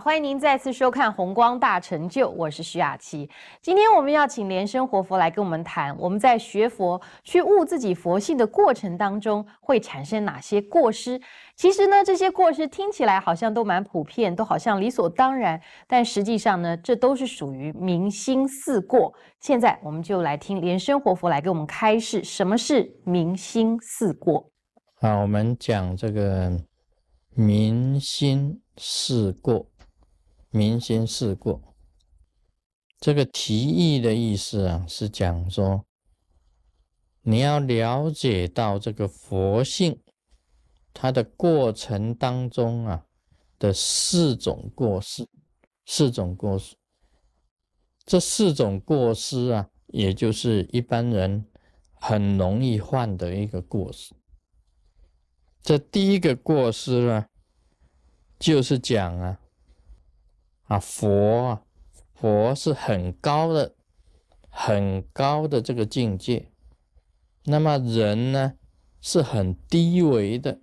[0.00, 3.28] 欢迎您再次收看《红光大成就》，我是徐雅琪。
[3.60, 11.20] 今天我们要请莲生活佛来跟我们谈，我们在学佛去悟自己佛性的过程当中，会产生哪些过失？
[11.54, 19.12] 其实呢，这些过失听起来好像都蛮普遍，都好像理所当然，但实际上呢，这都是属于明心四过。
[19.38, 24.50] 现在我们就来听莲生活佛来给我们开示，什么是明心四过？
[24.94, 26.50] 好，我们讲这个
[27.34, 29.66] 明心四过。
[30.52, 31.62] 明心事过，
[32.98, 35.84] 这个提议的意思啊，是讲说，
[37.22, 40.00] 你要了解到这个佛性，
[40.92, 43.06] 它的过程当中啊
[43.60, 45.28] 的四种过失，
[45.86, 46.74] 四种过失，
[48.04, 51.46] 这四种过失啊，也就是一般人
[51.94, 54.12] 很容易犯的一个过失。
[55.62, 57.26] 这第一个过失呢，
[58.36, 59.39] 就是讲啊。
[60.70, 61.62] 啊，佛啊，
[62.14, 63.74] 佛是很高的、
[64.48, 66.52] 很高的这个境界。
[67.42, 68.54] 那么人呢，
[69.00, 70.60] 是很低维的，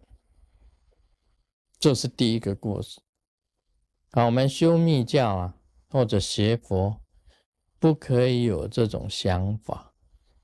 [1.78, 3.02] 这是第一个故事。
[4.14, 5.56] 好，我们修密教啊，
[5.90, 7.02] 或者学佛，
[7.78, 9.92] 不可以有这种想法，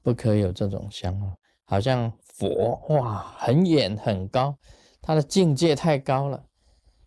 [0.01, 4.57] 不可以有这种想法，好像佛哇很远很高，
[5.01, 6.47] 他的境界太高了，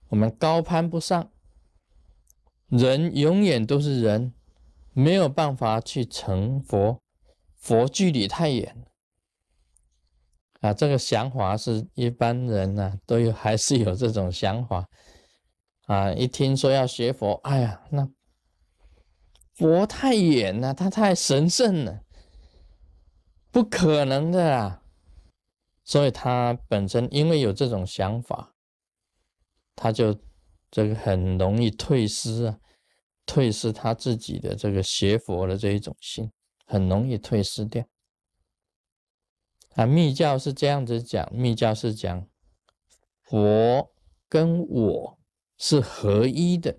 [0.09, 1.31] 我们高攀不上。
[2.69, 4.34] 人永远都是人，
[4.92, 7.00] 没有办法去成佛，
[7.55, 8.84] 佛距离太远
[10.61, 10.75] 啊！
[10.75, 14.89] 这个想法是一般人呢都有，还是有这种想法
[15.87, 16.12] 啊！
[16.12, 18.11] 一听说要学佛，哎呀，那
[19.55, 22.03] 佛太远了，他太神圣了，
[23.53, 24.83] 不可能的啦！
[25.84, 28.55] 所以他本身因为有这种想法，
[29.77, 30.19] 他就。
[30.70, 32.59] 这个很容易退失啊，
[33.25, 36.31] 退失他自己的这个学佛的这一种心，
[36.65, 37.84] 很容易退失掉。
[39.75, 42.27] 啊，密教是这样子讲，密教是讲
[43.22, 43.93] 佛
[44.28, 45.19] 跟我
[45.59, 46.78] 是合一的，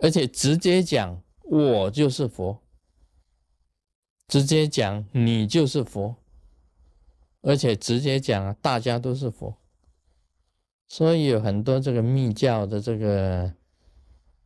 [0.00, 2.62] 而且直接讲我就是佛，
[4.26, 6.16] 直接讲你就是佛，
[7.40, 9.56] 而且直接讲啊大家都是佛。
[10.88, 13.52] 所以有很多这个密教的这个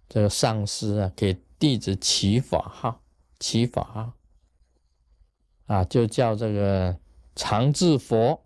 [0.09, 3.01] 这个上师啊，给弟子起法号，
[3.39, 4.13] 起法号
[5.67, 6.99] 啊，就叫这个
[7.37, 8.45] 常智佛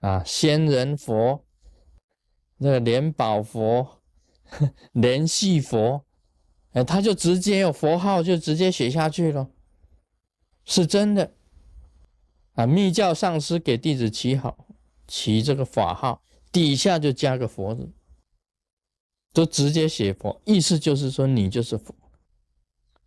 [0.00, 1.44] 啊，仙人佛，
[2.56, 4.02] 那个莲宝佛，
[4.90, 6.04] 莲系佛，
[6.72, 9.48] 哎，他就直接有佛号，就直接写下去了，
[10.64, 11.32] 是真的
[12.54, 12.66] 啊。
[12.66, 14.66] 密教上师给弟子起好，
[15.06, 16.22] 起这个法号。
[16.52, 17.92] 底下就加个佛字，
[19.32, 21.94] 都直接写佛，意思就是说你就是佛。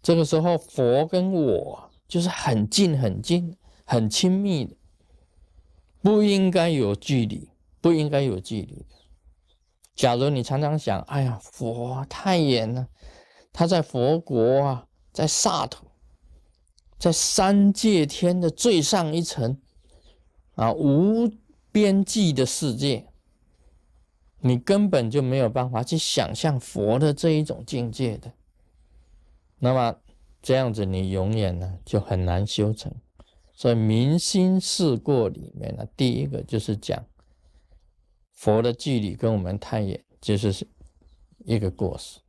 [0.02, 4.76] 这个时候，佛跟我就是很近、很近、很亲密的，
[6.02, 7.50] 不应该有距离，
[7.82, 8.86] 不应该有距离。
[9.96, 12.88] 假如你常常想，哎呀，佛太远了，
[13.52, 15.86] 他在佛国啊，在萨土，
[16.98, 19.62] 在三界天的最上一层
[20.56, 21.32] 啊，无
[21.72, 23.08] 边际的世界。
[24.46, 28.34] 你根本就没有办法去想象佛的这一种境界的，
[29.60, 29.96] 那么
[30.42, 32.94] 这样子你永远呢就很难修成。
[33.54, 37.06] 所以明心事过里面呢，第一个就是讲
[38.34, 40.68] 佛的距离跟我们太远，就是
[41.46, 42.20] 一个过失。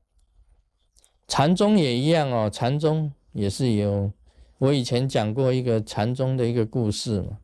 [1.27, 4.13] 禅宗也一样哦，禅宗也是有，
[4.59, 7.41] 我以前讲过一个禅宗的一个故事嘛，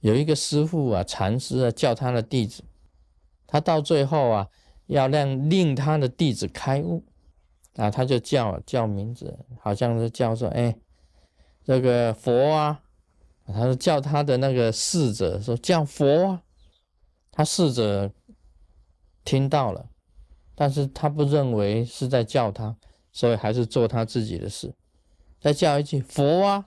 [0.00, 2.62] 有一个师傅啊，禅师啊，叫他的弟子。
[3.48, 4.48] 他到最后啊，
[4.86, 7.02] 要让令他的弟子开悟。
[7.76, 10.76] 啊，他就叫叫名字，好像是叫说，哎，
[11.62, 12.82] 这个佛啊，
[13.46, 16.42] 他说叫他的那个侍者说叫佛啊，
[17.30, 18.10] 他侍者
[19.24, 19.88] 听到了，
[20.56, 22.76] 但是他不认为是在叫他，
[23.12, 24.74] 所以还是做他自己的事，
[25.40, 26.66] 再叫一句佛啊，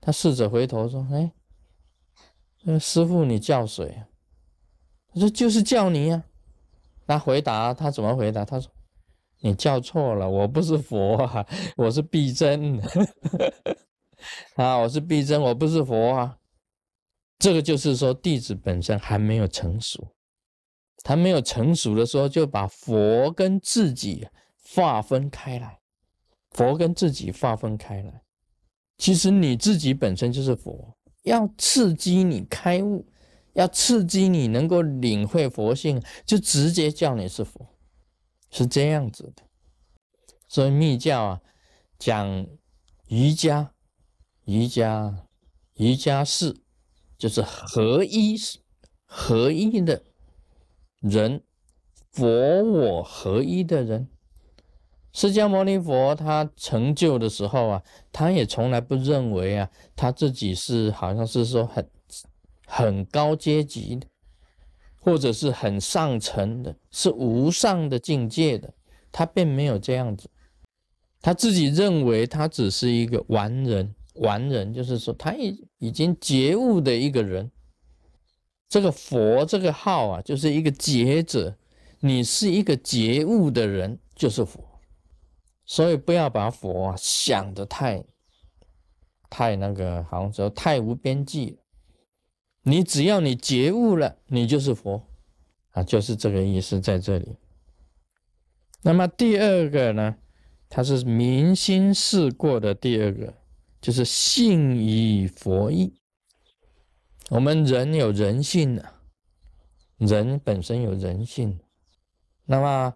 [0.00, 4.06] 他侍者回头说，哎，师傅你叫谁啊？
[5.14, 6.24] 他说：“就是叫你呀。”
[7.06, 8.44] 他回答他怎么回答？
[8.44, 8.70] 他说
[9.40, 11.46] ：“你叫错了，我不是佛啊，
[11.76, 12.80] 我是毕真
[14.56, 16.38] 啊，我是毕真，我不是佛啊。”
[17.38, 20.14] 这个就是说，弟子本身还没有成熟，
[21.04, 24.26] 他没有成熟的时候，就把佛跟自己
[24.74, 25.78] 划分开来，
[26.50, 28.22] 佛跟自己划分开来。
[28.96, 33.06] 其实你自己本身就是佛，要刺激你开悟。
[33.54, 37.66] 要刺激你能够领会佛性，就直接叫你是佛。
[38.50, 39.42] 是这样子的。
[40.46, 41.40] 所以密教啊，
[41.98, 42.46] 讲
[43.08, 43.72] 瑜伽，
[44.44, 45.26] 瑜伽，
[45.74, 46.56] 瑜伽是
[47.18, 48.36] 就是合一，
[49.04, 50.04] 合一的
[51.00, 51.42] 人，
[52.12, 54.08] 佛我合一的人。
[55.12, 61.88] 释迦牟尼佛他成就的时候啊，他也从来不认为啊，他自己是好像是说很
[62.66, 64.06] 很高阶级的，
[65.00, 68.72] 或者是很上层的，是无上的境界的，
[69.12, 70.28] 他并没有这样子。
[71.20, 77.50] 他自己认为他只是一个完人，完人就是说他已已经觉悟的一个人。
[78.68, 81.56] 这个佛这个号啊，就是一个觉者，
[82.00, 84.62] 你是一个觉悟的人，就是佛。
[85.64, 88.04] 所以不要把佛啊想的太
[89.30, 91.58] 太那个，好像说太无边际。
[92.64, 95.06] 你只要你觉悟了，你就是佛
[95.70, 97.36] 啊，就是这个意思在这里。
[98.82, 100.16] 那么第二个呢，
[100.68, 103.32] 它是明心事过的第二个，
[103.80, 105.94] 就是信以佛意。
[107.30, 108.84] 我们人有人性的，
[109.98, 111.58] 人本身有人性，
[112.44, 112.94] 那么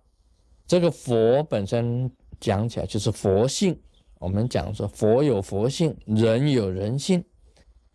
[0.67, 2.11] 这个佛本身。
[2.41, 3.77] 讲起来就是佛性，
[4.21, 7.25] 我们讲说佛有佛性，人有人性。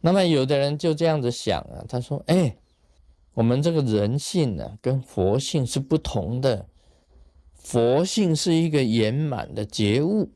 [0.05, 2.57] 那么有的人就这样子想啊，他说：“哎，
[3.35, 6.67] 我们这个人性呢，跟佛性是不同的。
[7.53, 10.29] 佛性是一个圆满的觉悟，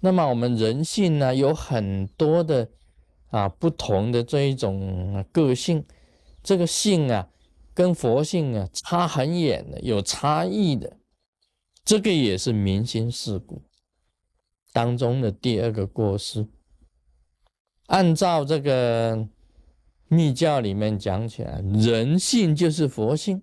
[0.00, 2.68] 那么我们人性呢，有很多的
[3.28, 5.84] 啊不同的这一种个性，
[6.42, 7.28] 这个性啊，
[7.72, 10.96] 跟佛性啊差很远的，有差异的。”
[11.86, 13.62] 这个也是民心事故
[14.72, 16.48] 当中的第二个过失。
[17.86, 19.28] 按照这个
[20.08, 23.42] 密教里面讲起来，人性就是佛性，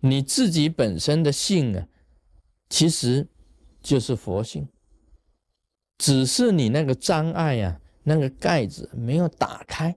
[0.00, 1.88] 你自己本身的性啊，
[2.68, 3.28] 其实
[3.80, 4.68] 就是佛性，
[5.98, 9.96] 只是你那个障碍啊，那个盖子没有打开，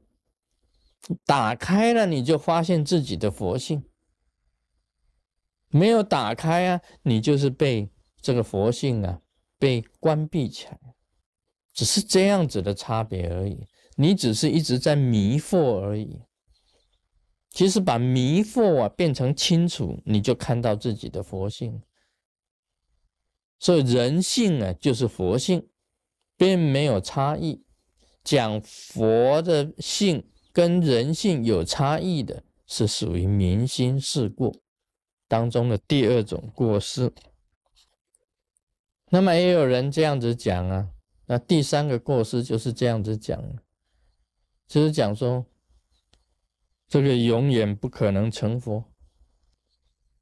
[1.25, 3.83] 打开了你就发现自己的佛性。
[5.69, 7.89] 没有打开啊，你就是被
[8.21, 9.19] 这个佛性啊
[9.59, 10.94] 被关闭起来，
[11.75, 13.68] 只是这样子的差别而已。
[13.95, 16.24] 你只是一直在迷惑而已。
[17.51, 21.83] 其实把迷惑啊变成清楚，你就看到自己的佛性。
[23.60, 25.69] 所以人性啊就是佛性，
[26.36, 27.63] 并没有差异。
[28.24, 34.51] 讲佛的性跟人性有差异的，是属于明心事过。
[35.27, 37.12] 当中的第二种过失，
[39.10, 40.89] 那么也有人这样子讲啊，
[41.25, 43.42] 那第三个过失就是这样子讲，
[44.68, 45.45] 就是讲说，
[46.88, 48.83] 这个永远不可能成佛。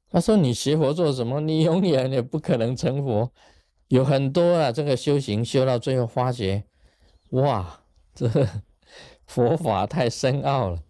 [0.08, 1.40] 他说你学佛做什么？
[1.40, 3.32] 你永远也不可能成佛。
[3.88, 6.64] 有很多啊，这个修行修到最后发觉，
[7.30, 7.84] 哇，
[8.14, 8.28] 这
[9.26, 10.82] 佛法太深奥了，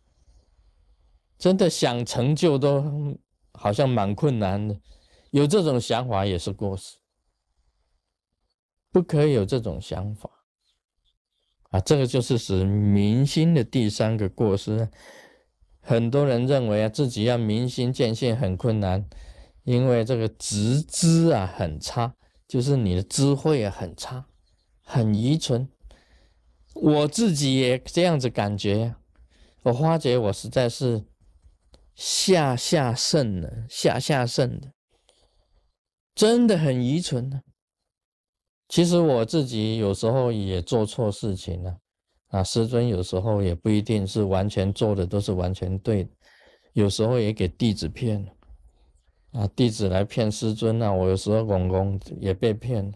[1.38, 3.18] 真的想成就都。
[3.56, 4.76] 好像蛮困难的，
[5.30, 6.96] 有这种想法也是过失，
[8.94, 10.30] 不可以有这种想法
[11.70, 11.80] 啊！
[11.80, 14.88] 这个就是使民心的第三个过失。
[15.80, 19.04] 很多人认为啊，自己要明心见性很困难，
[19.64, 22.14] 因为这个直知啊很差，
[22.46, 24.26] 就是你的智慧啊很差，
[24.84, 25.68] 很愚蠢。
[26.74, 28.94] 我自己也这样子感觉，
[29.64, 31.04] 我发觉我实在是。
[31.96, 34.72] 下下圣的，下下圣的，
[36.12, 37.42] 真的很愚蠢呢。
[38.74, 41.78] 其实我自己有时候也做错事情了，
[42.30, 46.08] 啊，师尊有时候也不一定是完全做的都是完全对，
[46.72, 48.32] 有时候也给弟子骗了，
[49.30, 52.92] 啊，弟子来骗师尊啊，我有时候公公也被骗。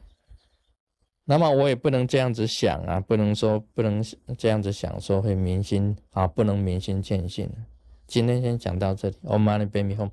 [1.25, 4.03] 那么我也不能这样子想啊，不能说不能
[4.37, 7.49] 这样子想，说会明心啊，不能明心见性。
[8.09, 10.11] 今天先讲到这里，我马上背米后。